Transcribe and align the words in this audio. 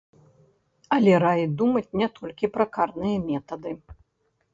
Але 0.95 1.11
раіць 1.23 1.51
думаць 1.59 1.93
не 2.01 2.07
толькі 2.17 2.49
пра 2.55 2.65
карныя 2.79 3.17
метады. 3.29 3.75